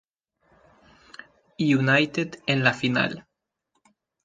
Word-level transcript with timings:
United 1.75 2.39
en 2.47 2.63
la 2.63 2.73
final. 2.73 3.27